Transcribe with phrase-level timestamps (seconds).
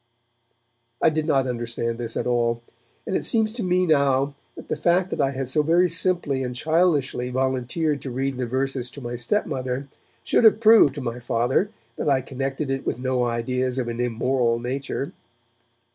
[0.99, 2.63] I did not understand this at all,
[3.05, 6.41] and it seems to me now that the fact that I had so very simply
[6.41, 9.87] and childishly volunteered to read the verses to my stepmother
[10.23, 13.99] should have proved to my Father that I connected it with no ideas of an
[14.01, 15.11] immoral nature.